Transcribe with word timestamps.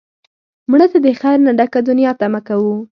مړه 0.71 0.87
ته 0.91 0.97
د 1.05 1.07
خیر 1.21 1.37
نه 1.45 1.51
ډکه 1.59 1.79
دنیا 1.89 2.11
تمه 2.21 2.39
کوو 2.47 2.73